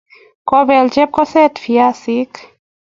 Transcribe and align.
Kobel 0.49 0.85
chepkoset 0.93 1.55
viazik 1.63 2.33